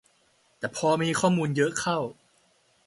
[0.59, 1.97] แต่พอมีข้อมูลเยอะเข้า